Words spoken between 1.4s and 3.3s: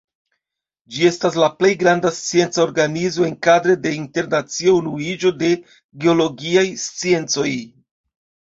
la plej granda scienca organizo